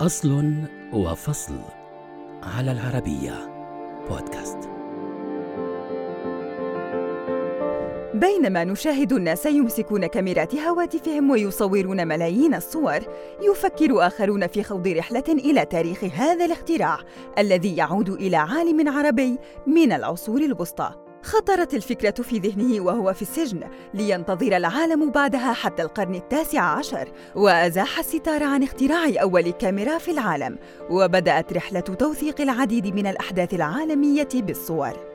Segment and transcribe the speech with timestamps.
[0.00, 0.54] أصل
[0.92, 1.54] وفصل
[2.42, 3.34] على العربية
[4.10, 4.58] بودكاست.
[8.14, 13.00] بينما نشاهد الناس يمسكون كاميرات هواتفهم ويصورون ملايين الصور
[13.42, 16.98] يفكر آخرون في خوض رحلة إلى تاريخ هذا الاختراع
[17.38, 21.09] الذي يعود إلى عالم عربي من العصور الوسطى.
[21.22, 23.60] خطرت الفكرة في ذهنه وهو في السجن
[23.94, 30.58] لينتظر العالم بعدها حتى القرن التاسع عشر وأزاح الستار عن اختراع أول كاميرا في العالم
[30.90, 35.09] وبدأت رحلة توثيق العديد من الأحداث العالمية بالصور.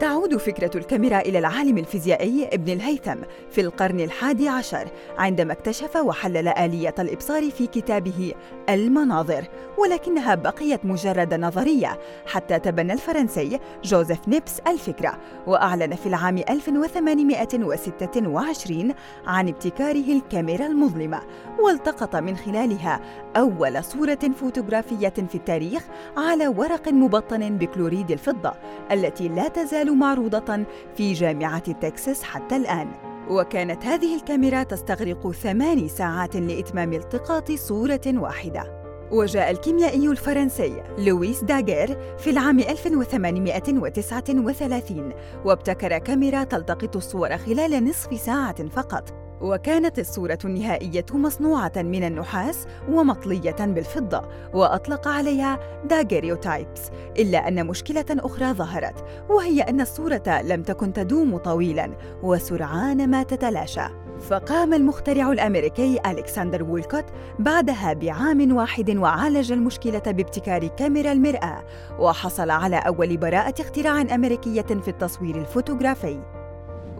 [0.00, 3.16] تعود فكرة الكاميرا إلى العالم الفيزيائي ابن الهيثم
[3.50, 8.34] في القرن الحادي عشر عندما اكتشف وحلل آلية الإبصار في كتابه
[8.68, 9.44] المناظر
[9.78, 18.94] ولكنها بقيت مجرد نظرية حتى تبنى الفرنسي جوزيف نيبس الفكرة وأعلن في العام 1826
[19.26, 21.20] عن ابتكاره الكاميرا المظلمة
[21.60, 23.00] والتقط من خلالها
[23.36, 25.82] أول صورة فوتوغرافية في التاريخ
[26.16, 28.52] على ورق مبطن بكلوريد الفضة
[28.92, 30.64] التي لا تزال معروضة
[30.96, 32.88] في جامعة تكساس حتى الآن.
[33.30, 38.78] وكانت هذه الكاميرا تستغرق ثماني ساعات لإتمام التقاط صورة واحدة.
[39.10, 45.12] وجاء الكيميائي الفرنسي لويس داغير في العام 1839
[45.44, 49.27] وابتكر كاميرا تلتقط الصور خلال نصف ساعة فقط.
[49.40, 58.52] وكانت الصورة النهائية مصنوعة من النحاس ومطلية بالفضة وأطلق عليها daguerreotypes إلا أن مشكلة أخرى
[58.52, 63.88] ظهرت وهي أن الصورة لم تكن تدوم طويلاً وسرعان ما تتلاشى.
[64.18, 67.04] فقام المخترع الأمريكي ألكسندر وولكوت
[67.38, 71.64] بعدها بعام واحد وعالج المشكلة بابتكار كاميرا المرآة
[71.98, 76.37] وحصل على أول براءة اختراع أمريكية في التصوير الفوتوغرافي.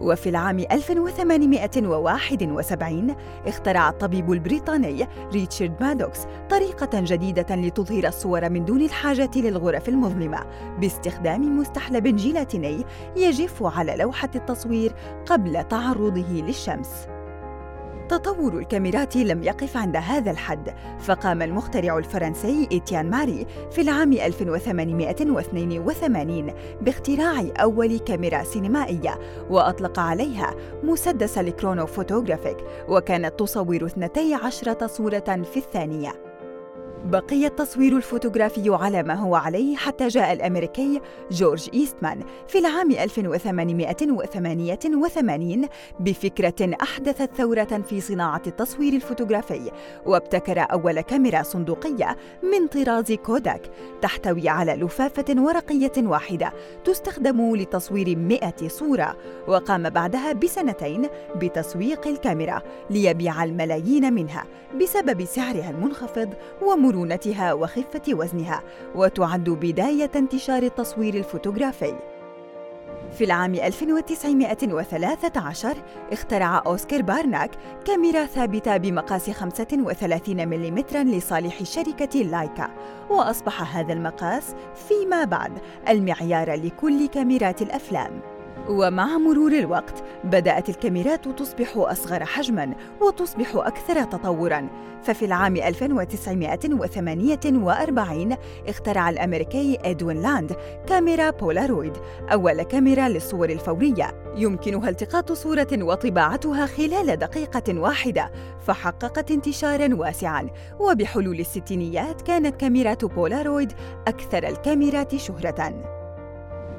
[0.01, 3.15] وفي العام 1871
[3.47, 6.19] اخترع الطبيب البريطاني ريتشارد مادوكس
[6.49, 10.45] طريقة جديدة لتظهر الصور من دون الحاجة للغرف المظلمة
[10.79, 14.95] باستخدام مستحلب جيلاتيني يجف على لوحة التصوير
[15.25, 17.18] قبل تعرضه للشمس.
[18.09, 26.53] تطور الكاميرات لم يقف عند هذا الحد فقام المخترع الفرنسي إتيان ماري في العام 1882
[26.81, 36.28] باختراع أول كاميرا سينمائية وأطلق عليها مسدس ال chronophotographic وكانت تصور 12 صورة في الثانية.
[37.05, 41.01] بقي التصوير الفوتوغرافي على ما هو عليه حتى جاء الأمريكي
[41.31, 45.67] جورج إيستمان في العام 1888
[45.99, 49.71] بفكرة أحدثت ثورة في صناعة التصوير الفوتوغرافي
[50.05, 53.61] وابتكر أول كاميرا صندوقية من طراز كوداك
[54.01, 56.53] تحتوي على لفافة ورقية واحدة
[56.85, 59.17] تستخدم لتصوير 100 صورة
[59.47, 64.45] وقام بعدها بسنتين بتسويق الكاميرا ليبيع الملايين منها
[64.81, 68.63] بسبب سعرها المنخفض وم مرونتها وخفة وزنها
[68.95, 71.95] وتعد بداية انتشار التصوير الفوتوغرافي.
[73.17, 75.77] في العام 1913
[76.11, 77.51] اخترع أوسكار بارناك
[77.85, 82.69] كاميرا ثابتة بمقاس 35 ملم لصالح شركة لايكا
[83.09, 84.55] وأصبح هذا المقاس
[84.87, 85.51] فيما بعد
[85.89, 88.38] المعيار لكل كاميرات الأفلام.
[88.69, 94.69] ومع مرور الوقت بدأت الكاميرات تصبح أصغر حجماً وتصبح أكثر تطوراً.
[95.03, 98.35] ففي العام 1948
[98.67, 100.55] اخترع الأمريكي إدوين لاند
[100.87, 101.93] كاميرا بولارويد
[102.31, 104.33] أول كاميرا للصور الفورية.
[104.35, 108.31] يمكنها التقاط صورة وطباعتها خلال دقيقة واحدة
[108.67, 110.49] فحققت انتشاراً واسعاً.
[110.79, 113.73] وبحلول الستينيات كانت كاميرا بولارويد
[114.07, 115.98] أكثر الكاميرات شهرةً.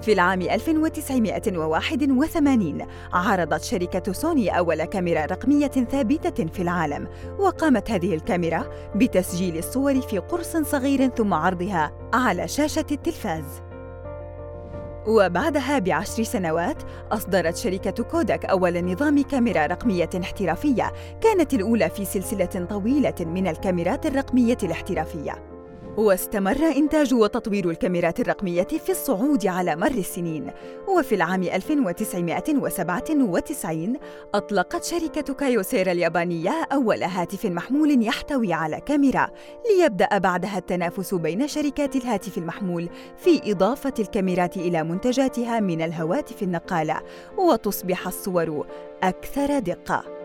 [0.03, 8.71] في العام 1981 عرضت شركة سوني أول كاميرا رقمية ثابتة في العالم وقامت هذه الكاميرا
[8.95, 13.45] بتسجيل الصور في قرص صغير ثم عرضها على شاشة التلفاز.
[15.07, 22.67] وبعدها بعشر سنوات أصدرت شركة كوداك أول نظام كاميرا رقمية احترافية كانت الأولى في سلسلة
[22.71, 25.60] طويلة من الكاميرات الرقمية الاحترافية.
[25.97, 30.51] واستمر إنتاج وتطوير الكاميرات الرقمية في الصعود على مر السنين.
[30.89, 33.97] وفي العام 1997
[34.35, 39.29] أطلقت شركة كايوسيرا اليابانية أول هاتف محمول يحتوي على كاميرا
[39.71, 47.01] ليبدأ بعدها التنافس بين شركات الهاتف المحمول في إضافة الكاميرات إلى منتجاتها من الهواتف النقالة
[47.39, 48.67] وتصبح الصور
[49.03, 50.20] أكثر دقة.